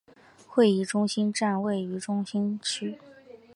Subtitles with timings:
[0.47, 2.97] 会议中心站位于中山区。